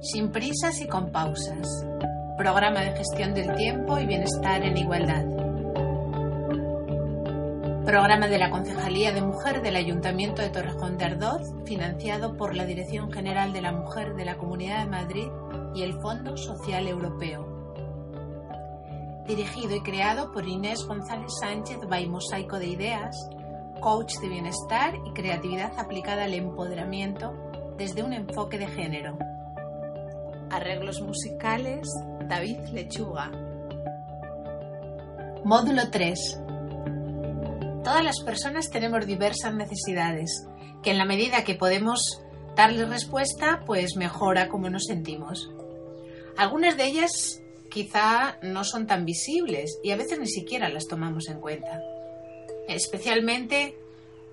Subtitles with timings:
[0.00, 1.84] Sin prisas y con pausas.
[2.36, 5.24] Programa de gestión del tiempo y bienestar en igualdad.
[7.84, 12.66] Programa de la Concejalía de Mujer del Ayuntamiento de Torrejón de Ardoz, financiado por la
[12.66, 15.28] Dirección General de la Mujer de la Comunidad de Madrid
[15.74, 17.46] y el Fondo Social Europeo.
[19.26, 23.28] Dirigido y creado por Inés González Sánchez by Mosaico de Ideas,
[23.80, 27.32] coach de bienestar y creatividad aplicada al empoderamiento
[27.76, 29.16] desde un enfoque de género.
[30.50, 31.88] Arreglos musicales,
[32.28, 33.30] David Lechuga.
[35.44, 36.40] Módulo 3.
[37.82, 40.46] Todas las personas tenemos diversas necesidades,
[40.82, 42.20] que en la medida que podemos
[42.54, 45.50] darles respuesta, pues mejora cómo nos sentimos.
[46.36, 51.28] Algunas de ellas quizá no son tan visibles y a veces ni siquiera las tomamos
[51.28, 51.80] en cuenta.
[52.68, 53.76] Especialmente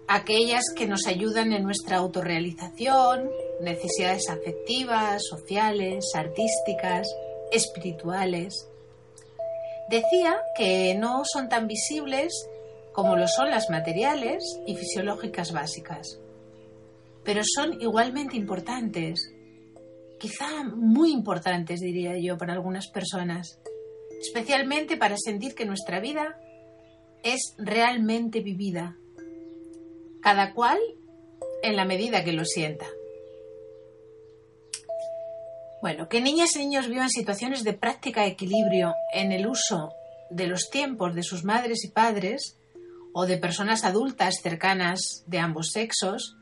[0.08, 3.30] aquellas que nos ayudan en nuestra autorrealización,
[3.62, 7.08] necesidades afectivas, sociales, artísticas,
[7.52, 8.70] espirituales.
[9.90, 12.34] Decía que no son tan visibles
[12.94, 16.20] como lo son las materiales y fisiológicas básicas,
[17.24, 19.34] pero son igualmente importantes,
[20.20, 23.60] quizá muy importantes diría yo para algunas personas,
[24.22, 26.40] especialmente para sentir que nuestra vida
[27.24, 28.96] es realmente vivida,
[30.24, 30.80] cada cual
[31.62, 32.86] en la medida que lo sienta.
[35.82, 39.92] Bueno, que niñas y niños vivan situaciones de práctica equilibrio en el uso
[40.30, 42.58] de los tiempos de sus madres y padres
[43.14, 46.38] o de personas adultas cercanas de ambos sexos,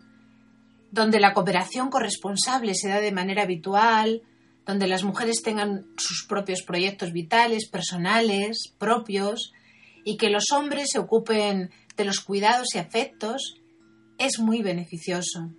[0.91, 4.21] donde la cooperación corresponsable se da de manera habitual,
[4.65, 9.53] donde las mujeres tengan sus propios proyectos vitales, personales, propios,
[10.03, 13.60] y que los hombres se ocupen de los cuidados y afectos,
[14.21, 15.49] es muy beneficioso,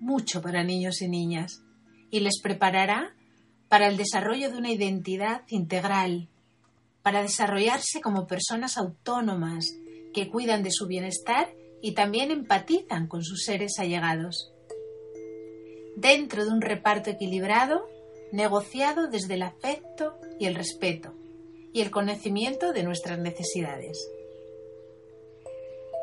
[0.00, 1.62] mucho para niños y niñas
[2.10, 3.14] y les preparará
[3.68, 6.28] para el desarrollo de una identidad integral,
[7.02, 9.76] para desarrollarse como personas autónomas
[10.12, 14.52] que cuidan de su bienestar y también empatizan con sus seres allegados.
[15.94, 17.88] Dentro de un reparto equilibrado,
[18.32, 21.14] negociado desde el afecto y el respeto
[21.72, 24.10] y el conocimiento de nuestras necesidades.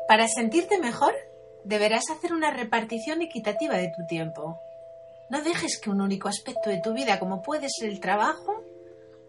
[0.08, 1.14] Para sentirte mejor,
[1.66, 4.58] deberás hacer una repartición equitativa de tu tiempo,
[5.28, 8.62] no dejes que un único aspecto de tu vida, como puede ser el trabajo,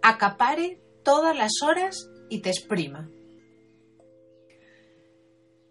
[0.03, 3.09] acapare todas las horas y te exprima.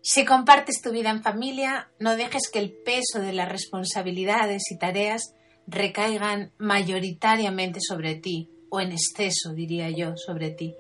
[0.03, 4.79] Si compartes tu vida en familia, no dejes que el peso de las responsabilidades y
[4.79, 5.35] tareas
[5.67, 10.77] recaigan mayoritariamente sobre ti, o en exceso, diría yo, sobre ti.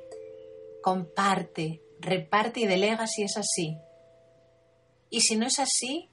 [0.83, 3.77] Comparte, reparte y delega si es así.
[5.11, 6.11] Y si no es así,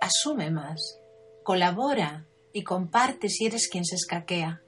[0.00, 1.00] asume más
[1.46, 4.62] colabora y comparte si eres quien se escaquea,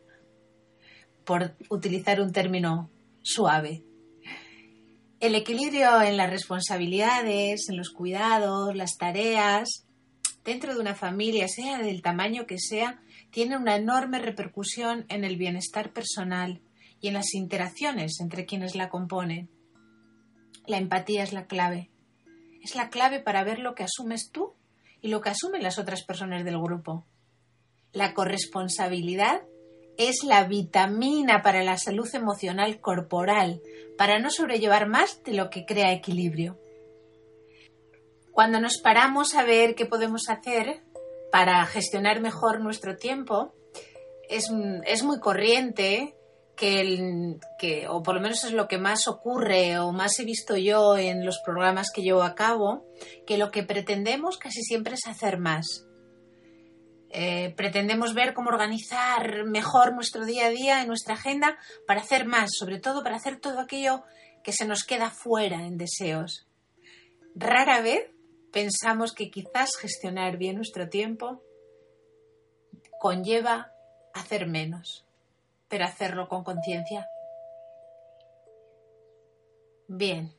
[1.24, 2.88] por utilizar un término
[3.20, 3.82] suave.
[5.18, 9.86] El equilibrio en las responsabilidades, en los cuidados, las tareas,
[10.44, 15.36] dentro de una familia, sea del tamaño que sea, tiene una enorme repercusión en el
[15.36, 16.62] bienestar personal
[17.00, 19.50] y en las interacciones entre quienes la componen.
[20.64, 21.90] La empatía es la clave.
[22.68, 24.52] Es la clave para ver lo que asumes tú
[25.00, 27.06] y lo que asumen las otras personas del grupo.
[27.94, 29.40] La corresponsabilidad
[29.96, 33.62] es la vitamina para la salud emocional corporal,
[33.96, 36.58] para no sobrellevar más de lo que crea equilibrio.
[38.32, 40.82] Cuando nos paramos a ver qué podemos hacer
[41.32, 43.54] para gestionar mejor nuestro tiempo,
[44.28, 44.50] es,
[44.84, 46.17] es muy corriente
[46.58, 50.96] que, o por lo menos es lo que más ocurre o más he visto yo
[50.98, 52.84] en los programas que llevo a cabo,
[53.26, 55.86] que lo que pretendemos casi siempre es hacer más.
[57.10, 61.56] Eh, pretendemos ver cómo organizar mejor nuestro día a día en nuestra agenda
[61.86, 64.02] para hacer más, sobre todo para hacer todo aquello
[64.42, 66.48] que se nos queda fuera en deseos.
[67.36, 68.10] Rara vez
[68.52, 71.40] pensamos que quizás gestionar bien nuestro tiempo
[72.98, 73.70] conlleva
[74.12, 75.07] hacer menos
[75.68, 77.08] pero hacerlo con conciencia.
[79.86, 80.32] Bien,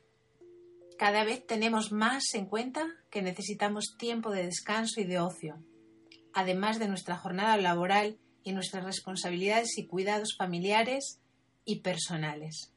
[0.98, 5.62] cada vez tenemos más en cuenta que necesitamos tiempo de descanso y de ocio,
[6.32, 11.20] además de nuestra jornada laboral y nuestras responsabilidades y cuidados familiares
[11.64, 12.72] y personales.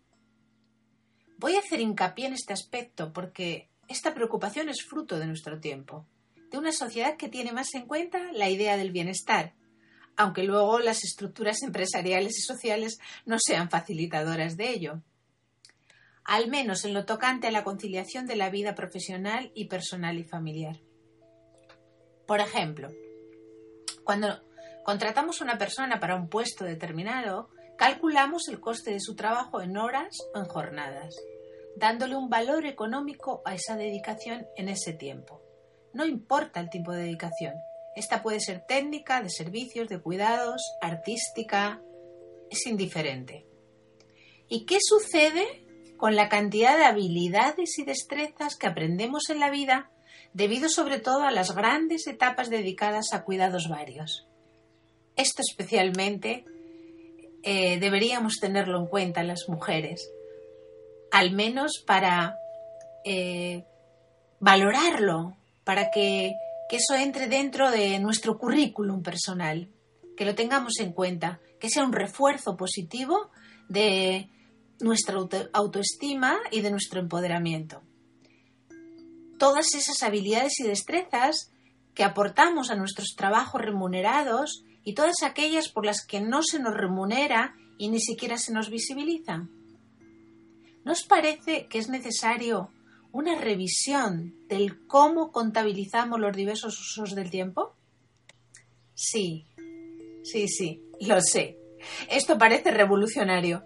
[1.38, 6.06] Voy a hacer hincapié en este aspecto porque esta preocupación es fruto de nuestro tiempo,
[6.50, 9.54] de una sociedad que tiene más en cuenta la idea del bienestar,
[10.16, 15.02] aunque luego las estructuras empresariales y sociales no sean facilitadoras de ello
[16.26, 20.24] al menos en lo tocante a la conciliación de la vida profesional y personal y
[20.24, 20.80] familiar.
[22.26, 22.90] Por ejemplo,
[24.04, 24.42] cuando
[24.84, 29.78] contratamos a una persona para un puesto determinado, calculamos el coste de su trabajo en
[29.78, 31.16] horas o en jornadas,
[31.76, 35.42] dándole un valor económico a esa dedicación en ese tiempo.
[35.94, 37.54] No importa el tipo de dedicación.
[37.96, 41.82] Esta puede ser técnica, de servicios, de cuidados, artística,
[42.50, 43.46] es indiferente.
[44.48, 45.64] ¿Y qué sucede
[46.04, 49.90] con la cantidad de habilidades y destrezas que aprendemos en la vida,
[50.34, 54.28] debido sobre todo a las grandes etapas dedicadas a cuidados varios.
[55.16, 56.44] Esto especialmente
[57.44, 60.12] eh, deberíamos tenerlo en cuenta las mujeres,
[61.10, 62.36] al menos para
[63.06, 63.64] eh,
[64.42, 66.34] valorarlo, para que,
[66.70, 69.70] que eso entre dentro de nuestro currículum personal,
[70.16, 73.32] que lo tengamos en cuenta, que sea un refuerzo positivo
[73.70, 74.30] de
[74.80, 75.18] nuestra
[75.54, 77.82] autoestima y de nuestro empoderamiento.
[79.38, 81.52] Todas esas habilidades y destrezas
[81.94, 86.74] que aportamos a nuestros trabajos remunerados y todas aquellas por las que no se nos
[86.74, 89.48] remunera y ni siquiera se nos visibiliza.
[90.84, 92.70] ¿No os parece que es necesario
[93.14, 97.76] una revisión del cómo contabilizamos los diversos usos del tiempo?
[98.96, 99.46] Sí,
[100.24, 101.58] sí, sí, lo sé.
[102.10, 103.64] Esto parece revolucionario,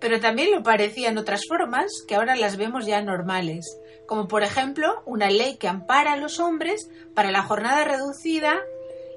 [0.00, 3.66] pero también lo parecía en otras formas que ahora las vemos ya normales,
[4.06, 8.54] como por ejemplo una ley que ampara a los hombres para la jornada reducida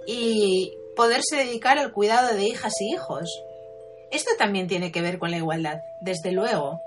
[0.06, 3.30] y poderse dedicar al cuidado de hijas y hijos.
[4.12, 6.82] Esto también tiene que ver con la igualdad, desde luego.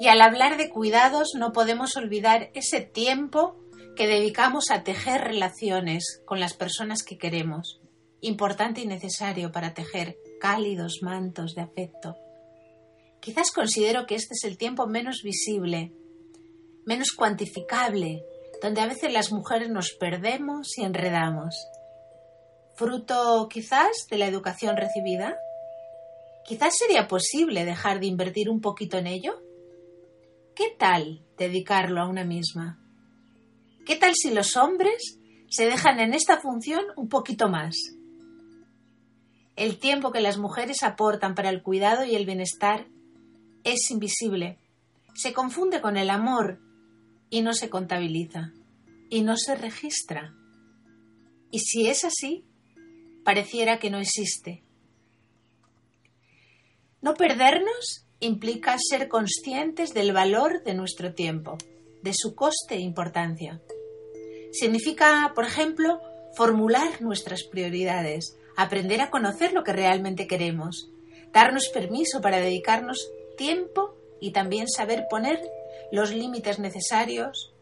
[0.00, 3.56] Y al hablar de cuidados no podemos olvidar ese tiempo
[3.94, 7.80] que dedicamos a tejer relaciones con las personas que queremos
[8.22, 12.16] importante y necesario para tejer cálidos mantos de afecto.
[13.20, 15.92] Quizás considero que este es el tiempo menos visible,
[16.86, 18.24] menos cuantificable,
[18.62, 21.54] donde a veces las mujeres nos perdemos y enredamos.
[22.74, 25.36] ¿Fruto quizás de la educación recibida?
[26.44, 29.38] ¿Quizás sería posible dejar de invertir un poquito en ello?
[30.60, 32.78] ¿Qué tal dedicarlo a una misma?
[33.86, 35.18] ¿Qué tal si los hombres
[35.48, 37.76] se dejan en esta función un poquito más?
[39.56, 42.86] El tiempo que las mujeres aportan para el cuidado y el bienestar
[43.64, 44.58] es invisible.
[45.14, 46.60] Se confunde con el amor
[47.30, 48.52] y no se contabiliza
[49.08, 50.34] y no se registra.
[51.50, 52.44] Y si es así,
[53.24, 54.62] pareciera que no existe.
[57.00, 61.56] No perdernos implica ser conscientes del valor de nuestro tiempo,
[62.02, 63.60] de su coste e importancia.
[64.52, 66.00] Significa, por ejemplo,
[66.34, 70.90] formular nuestras prioridades, aprender a conocer lo que realmente queremos,
[71.32, 75.40] darnos permiso para dedicarnos tiempo y también saber poner
[75.90, 77.54] los límites necesarios,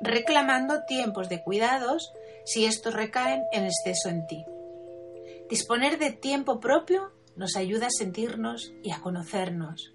[0.00, 2.12] reclamando tiempos de cuidados
[2.44, 4.44] si estos recaen en exceso en ti.
[5.48, 9.94] Disponer de tiempo propio nos ayuda a sentirnos y a conocernos.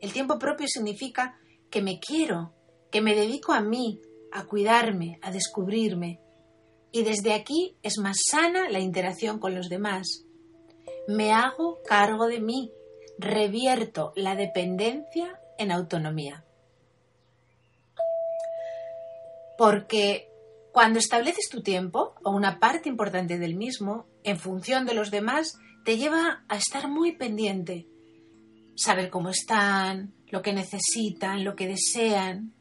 [0.00, 1.38] El tiempo propio significa
[1.70, 2.54] que me quiero,
[2.90, 4.00] que me dedico a mí,
[4.32, 6.20] a cuidarme, a descubrirme,
[6.92, 10.24] y desde aquí es más sana la interacción con los demás.
[11.08, 12.70] Me hago cargo de mí,
[13.18, 16.44] revierto la dependencia en autonomía.
[19.58, 20.30] Porque
[20.70, 25.58] cuando estableces tu tiempo o una parte importante del mismo en función de los demás,
[25.84, 27.86] te lleva a estar muy pendiente,
[28.76, 32.52] saber cómo están, lo que necesitan, lo que desean.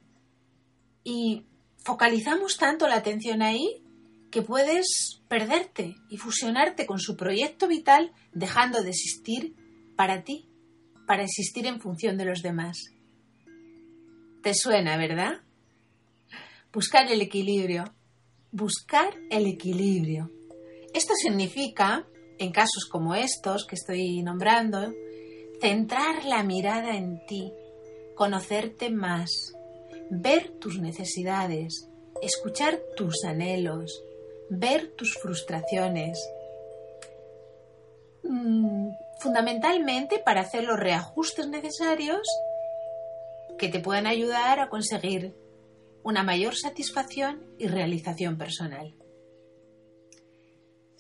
[1.04, 1.46] Y
[1.84, 3.84] focalizamos tanto la atención ahí
[4.32, 9.56] que puedes perderte y fusionarte con su proyecto vital dejando de existir
[9.96, 10.50] para ti,
[11.06, 12.78] para existir en función de los demás.
[14.42, 15.42] ¿Te suena, verdad?
[16.74, 17.84] Buscar el equilibrio.
[18.51, 20.32] Buscar el equilibrio.
[20.94, 22.08] Esto significa,
[22.41, 24.91] en casos como estos que estoy nombrando,
[25.62, 27.53] centrar la mirada en ti,
[28.15, 29.53] conocerte más,
[30.10, 31.88] ver tus necesidades,
[32.19, 34.03] escuchar tus anhelos,
[34.50, 36.17] ver tus frustraciones,
[38.24, 42.27] mm, fundamentalmente para hacer los reajustes necesarios
[43.60, 45.36] que te puedan ayudar a conseguir
[46.01, 48.95] una mayor satisfacción y realización personal.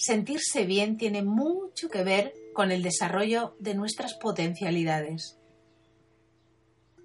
[0.03, 5.37] Sentirse bien tiene mucho que ver con el desarrollo de nuestras potencialidades,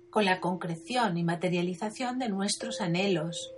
[0.08, 3.52] con la concreción y materialización de nuestros anhelos.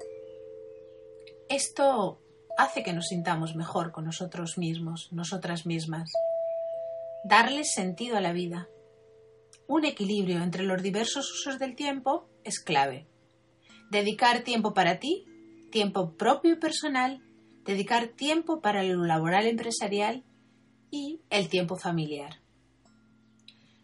[1.48, 2.20] Esto
[2.56, 6.10] hace que nos sintamos mejor con nosotros mismos, nosotras mismas.
[7.22, 8.66] Darle sentido a la vida.
[9.68, 13.06] Un equilibrio entre los diversos usos del tiempo es clave.
[13.92, 15.26] Dedicar tiempo para ti,
[15.70, 17.22] tiempo propio y personal,
[17.68, 20.24] dedicar tiempo para lo laboral empresarial
[20.90, 22.40] y el tiempo familiar.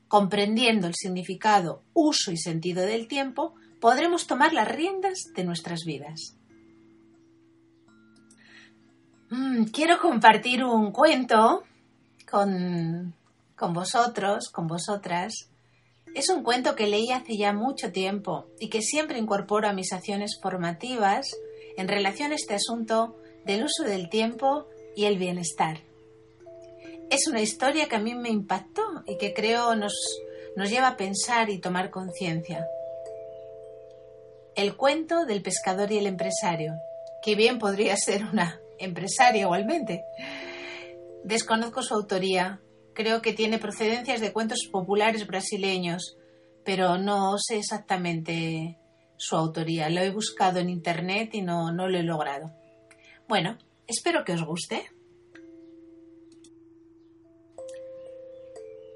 [0.09, 6.35] Comprendiendo el significado, uso y sentido del tiempo, podremos tomar las riendas de nuestras vidas.
[9.29, 11.65] Mm, quiero compartir un cuento
[12.31, 13.13] con,
[13.55, 15.51] con vosotros, con vosotras.
[16.15, 19.93] Es un cuento que leí hace ya mucho tiempo y que siempre incorporo a mis
[19.93, 21.27] acciones formativas
[21.77, 25.81] en relación a este asunto del uso del tiempo y el bienestar
[27.11, 29.95] es una historia que a mí me impactó y que creo nos,
[30.57, 32.67] nos lleva a pensar y tomar conciencia.
[34.57, 36.75] El cuento del pescador y el empresario,
[37.23, 40.05] que bien podría ser una empresaria igualmente.
[41.25, 42.61] Desconozco su autoría,
[42.93, 46.17] creo que tiene procedencias de cuentos populares brasileños,
[46.65, 48.79] pero no sé exactamente
[49.17, 49.89] su autoría.
[49.91, 52.51] Lo he buscado en internet y no, no lo he logrado.
[53.27, 54.91] Bueno, espero que os guste.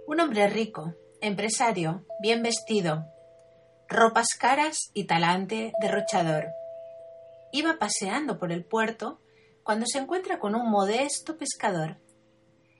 [0.06, 3.06] Un hombre rico, empresario, bien vestido,
[3.88, 6.48] ropas caras y talante derrochador.
[7.52, 9.18] Iba paseando por el puerto
[9.62, 11.96] cuando se encuentra con un modesto pescador.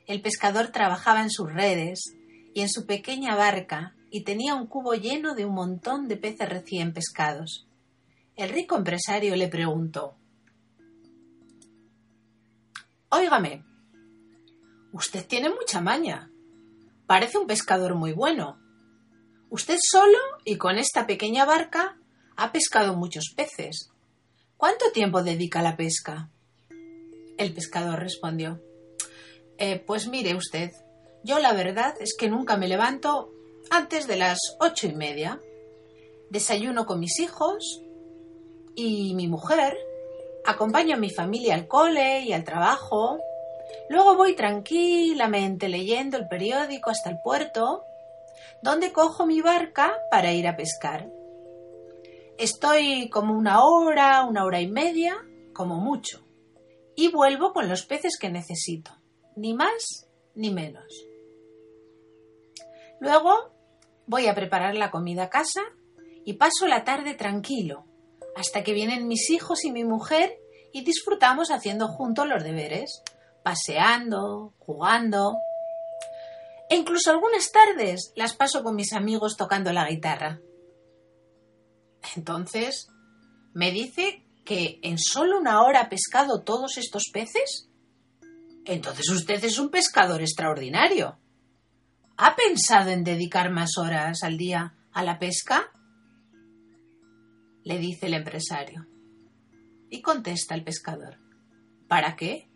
[0.07, 2.15] El pescador trabajaba en sus redes
[2.55, 6.49] y en su pequeña barca y tenía un cubo lleno de un montón de peces
[6.49, 7.67] recién pescados.
[8.37, 10.19] El rico empresario le preguntó
[13.11, 13.65] Óigame,
[14.93, 16.31] usted tiene mucha maña.
[17.07, 18.59] Parece un pescador muy bueno.
[19.49, 21.97] Usted solo y con esta pequeña barca
[22.37, 23.91] ha pescado muchos peces.
[24.59, 26.29] ¿Cuánto tiempo dedica a la pesca?
[27.39, 28.61] El pescador respondió
[29.57, 30.73] eh, Pues mire usted,
[31.25, 33.33] yo la verdad es que nunca me levanto
[33.71, 35.41] antes de las ocho y media.
[36.29, 37.81] Desayuno con mis hijos
[38.75, 39.79] y mi mujer.
[40.49, 43.19] Acompaño a mi familia al cole y al trabajo.
[43.91, 47.85] Luego voy tranquilamente leyendo el periódico hasta el puerto,
[48.63, 51.11] donde cojo mi barca para ir a pescar.
[52.39, 55.19] Estoy como una hora, una hora y media,
[55.53, 56.25] como mucho,
[56.97, 58.93] y vuelvo con los peces que necesito,
[59.37, 61.05] ni más ni menos.
[63.01, 63.53] Luego
[64.07, 65.61] voy a preparar la comida a casa
[66.25, 67.85] y paso la tarde tranquilo,
[68.39, 70.39] hasta que vienen mis hijos y mi mujer
[70.73, 73.03] y disfrutamos haciendo juntos los deberes,
[73.43, 75.37] paseando, jugando.
[76.71, 80.41] E incluso algunas tardes las paso con mis amigos tocando la guitarra.
[82.15, 82.87] Entonces,
[83.55, 87.69] ¿me dice que en solo una hora ha pescado todos estos peces?
[88.65, 91.19] Entonces usted es un pescador extraordinario.
[92.17, 95.73] ¿Ha pensado en dedicar más horas al día a la pesca?
[97.65, 98.87] Le dice el empresario.
[99.91, 101.19] Y contesta el pescador.
[101.89, 102.49] ¿Para qué?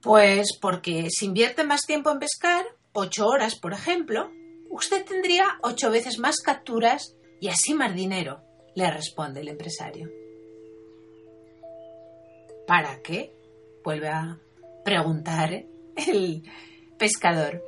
[0.00, 4.30] Pues porque si invierte más tiempo en pescar, ocho horas por ejemplo,
[4.70, 8.42] usted tendría ocho veces más capturas y así más dinero,
[8.74, 10.10] le responde el empresario.
[12.66, 13.36] ¿Para qué?
[13.84, 14.38] vuelve a
[14.84, 15.64] preguntar
[15.96, 16.42] el
[16.98, 17.62] pescador.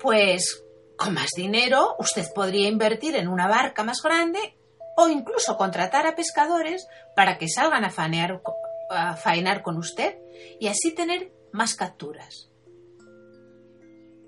[0.00, 0.64] Pues
[1.00, 4.58] con más dinero usted podría invertir en una barca más grande
[4.98, 10.18] o incluso contratar a pescadores para que salgan a faenar con usted
[10.60, 12.50] y así tener más capturas.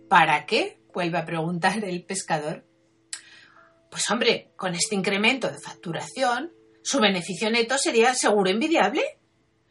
[0.08, 0.80] ¿Para qué?
[0.94, 2.64] vuelve a preguntar el pescador.
[3.90, 6.52] Pues hombre, con este incremento de facturación,
[6.82, 9.02] su beneficio neto sería seguro envidiable.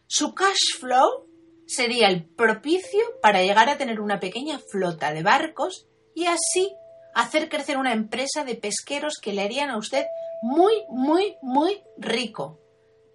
[0.07, 1.27] Su cash flow
[1.65, 6.75] sería el propicio para llegar a tener una pequeña flota de barcos y así
[7.13, 10.05] hacer crecer una empresa de pesqueros que le harían a usted
[10.41, 12.59] muy, muy, muy rico,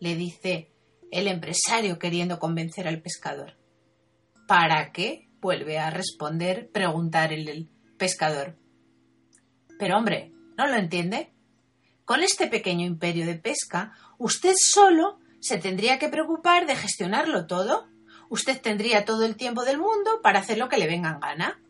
[0.00, 0.73] le dice
[1.11, 3.57] el empresario queriendo convencer al pescador.
[4.47, 5.26] ¿Para qué?
[5.47, 8.57] vuelve a responder, preguntar el, pescador.
[9.79, 11.33] Pero hombre, ¿no lo entiende?
[12.05, 17.87] Con este pequeño imperio de pesca, usted solo se tendría que preocupar de gestionarlo todo.
[18.29, 21.61] Usted tendría todo el tiempo del mundo para hacer lo que le venga en gana.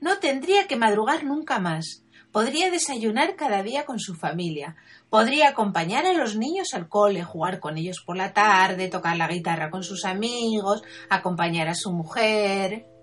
[0.00, 2.04] No tendría que madrugar nunca más.
[2.32, 4.76] Podría desayunar cada día con su familia.
[5.08, 9.28] Podría acompañar a los niños al cole, jugar con ellos por la tarde, tocar la
[9.28, 12.86] guitarra con sus amigos, acompañar a su mujer.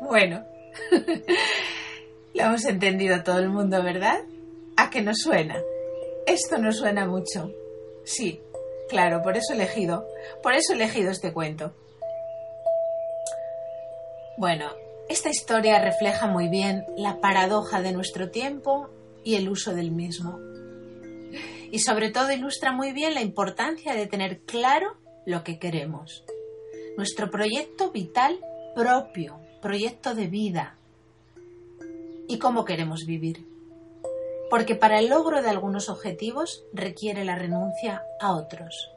[0.00, 0.44] Bueno,
[2.34, 4.18] lo hemos entendido todo el mundo, ¿verdad?
[4.76, 5.56] ¿A qué nos suena?
[6.26, 7.52] Esto nos suena mucho.
[8.04, 8.40] Sí,
[8.88, 10.06] claro, por eso he elegido,
[10.42, 11.74] por eso he elegido este cuento.
[14.42, 14.72] Bueno,
[15.08, 18.90] esta historia refleja muy bien la paradoja de nuestro tiempo
[19.22, 20.40] y el uso del mismo.
[21.70, 24.96] Y sobre todo ilustra muy bien la importancia de tener claro
[25.26, 26.24] lo que queremos.
[26.96, 28.40] Nuestro proyecto vital
[28.74, 30.74] propio, proyecto de vida.
[32.26, 33.46] Y cómo queremos vivir.
[34.50, 38.90] Porque para el logro de algunos objetivos requiere la renuncia a otros.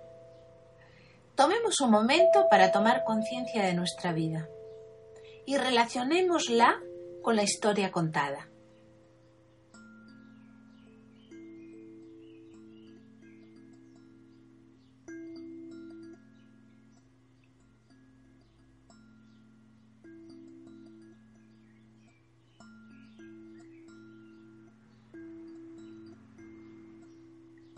[1.35, 4.49] Tomemos un momento para tomar conciencia de nuestra vida
[5.45, 6.79] y relacionémosla
[7.21, 8.49] con la historia contada.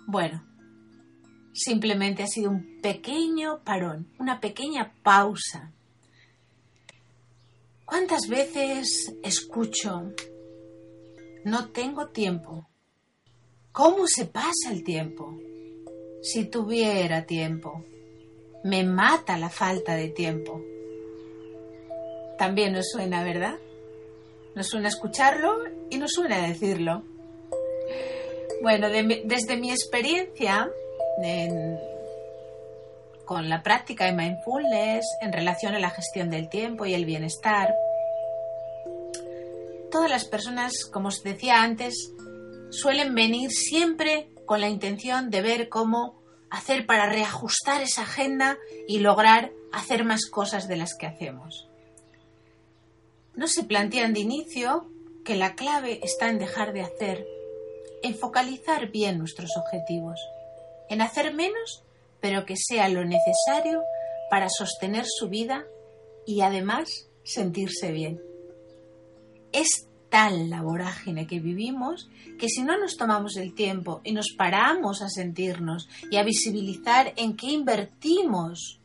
[0.09, 0.41] Bueno,
[1.53, 5.73] simplemente ha sido un pequeño parón, una pequeña pausa
[7.87, 10.11] ¿Cuántas veces escucho,
[11.45, 12.67] no tengo tiempo?
[13.71, 15.39] ¿Cómo se pasa el tiempo?
[16.21, 17.85] Si tuviera tiempo,
[18.65, 20.61] me mata la falta de tiempo.
[22.37, 23.57] También nos suena, ¿verdad?
[24.53, 25.57] Nos suena escucharlo
[25.89, 27.03] y nos suena decirlo.
[28.61, 30.69] Bueno, desde mi experiencia
[31.23, 31.79] en,
[33.27, 37.75] con la práctica de mindfulness en relación a la gestión del tiempo y el bienestar.
[39.91, 42.13] Todas las personas, como os decía antes,
[42.71, 48.99] suelen venir siempre con la intención de ver cómo hacer para reajustar esa agenda y
[48.99, 51.67] lograr hacer más cosas de las que hacemos.
[53.35, 54.89] No se plantean de inicio
[55.25, 57.27] que la clave está en dejar de hacer,
[58.03, 60.19] en focalizar bien nuestros objetivos,
[60.89, 61.83] en hacer menos
[62.27, 63.83] pero que sea lo necesario
[64.29, 65.63] para sostener su vida
[66.25, 68.19] y además sentirse bien.
[69.53, 74.33] Es tal la vorágine que vivimos que si no nos tomamos el tiempo y nos
[74.37, 78.81] paramos a sentirnos y a visibilizar en qué invertimos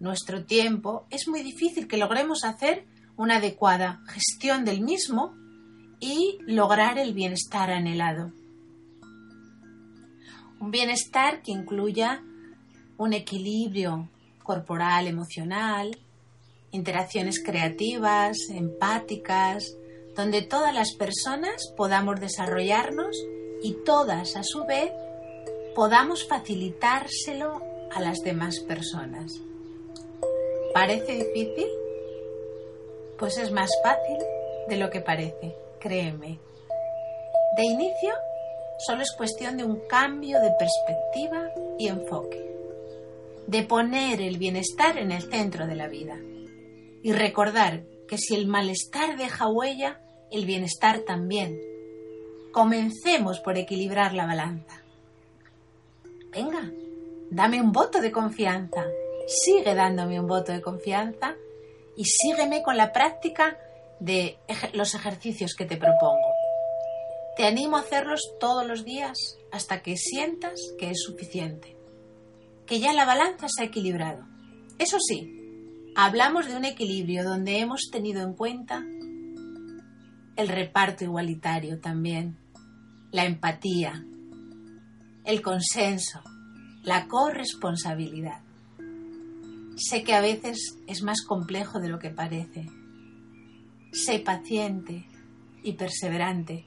[0.00, 5.32] nuestro tiempo, es muy difícil que logremos hacer una adecuada gestión del mismo
[6.00, 8.32] y lograr el bienestar anhelado.
[10.58, 12.20] Un bienestar que incluya
[12.98, 14.08] un equilibrio
[14.42, 15.96] corporal, emocional,
[16.72, 19.76] interacciones creativas, empáticas,
[20.16, 23.16] donde todas las personas podamos desarrollarnos
[23.62, 24.90] y todas a su vez
[25.74, 29.32] podamos facilitárselo a las demás personas.
[30.74, 31.68] ¿Parece difícil?
[33.16, 34.18] Pues es más fácil
[34.68, 36.38] de lo que parece, créeme.
[37.56, 38.12] De inicio,
[38.86, 42.47] solo es cuestión de un cambio de perspectiva y enfoque
[43.48, 46.18] de poner el bienestar en el centro de la vida
[47.02, 51.58] y recordar que si el malestar deja huella, el bienestar también.
[52.52, 54.82] Comencemos por equilibrar la balanza.
[56.30, 56.70] Venga,
[57.30, 58.84] dame un voto de confianza,
[59.26, 61.34] sigue dándome un voto de confianza
[61.96, 63.56] y sígueme con la práctica
[63.98, 64.36] de
[64.74, 66.34] los ejercicios que te propongo.
[67.34, 71.77] Te animo a hacerlos todos los días hasta que sientas que es suficiente
[72.68, 74.26] que ya la balanza se ha equilibrado.
[74.78, 75.34] Eso sí,
[75.96, 78.84] hablamos de un equilibrio donde hemos tenido en cuenta
[80.36, 82.36] el reparto igualitario también,
[83.10, 84.04] la empatía,
[85.24, 86.20] el consenso,
[86.82, 88.42] la corresponsabilidad.
[89.76, 92.66] Sé que a veces es más complejo de lo que parece.
[93.92, 95.06] Sé paciente
[95.62, 96.66] y perseverante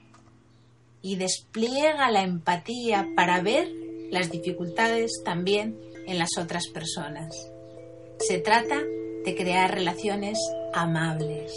[1.00, 3.68] y despliega la empatía para ver
[4.10, 7.34] las dificultades también en las otras personas.
[8.18, 8.80] Se trata
[9.24, 10.38] de crear relaciones
[10.74, 11.52] amables,